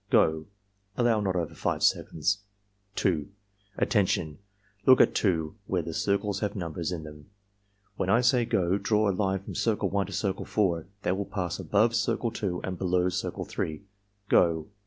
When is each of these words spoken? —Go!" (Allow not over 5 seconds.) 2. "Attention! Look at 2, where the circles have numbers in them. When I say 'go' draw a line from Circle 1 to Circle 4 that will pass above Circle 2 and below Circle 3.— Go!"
—Go!" 0.09 0.47
(Allow 0.97 1.19
not 1.21 1.35
over 1.35 1.53
5 1.53 1.83
seconds.) 1.83 2.39
2. 2.95 3.27
"Attention! 3.77 4.39
Look 4.87 4.99
at 4.99 5.13
2, 5.13 5.53
where 5.67 5.83
the 5.83 5.93
circles 5.93 6.39
have 6.39 6.55
numbers 6.55 6.91
in 6.91 7.03
them. 7.03 7.29
When 7.97 8.09
I 8.09 8.21
say 8.21 8.43
'go' 8.45 8.79
draw 8.79 9.11
a 9.11 9.13
line 9.13 9.43
from 9.43 9.53
Circle 9.53 9.91
1 9.91 10.07
to 10.07 10.11
Circle 10.11 10.45
4 10.45 10.87
that 11.03 11.17
will 11.17 11.25
pass 11.25 11.59
above 11.59 11.93
Circle 11.93 12.31
2 12.31 12.61
and 12.63 12.79
below 12.79 13.09
Circle 13.09 13.45
3.— 13.45 13.83
Go!" 14.29 14.69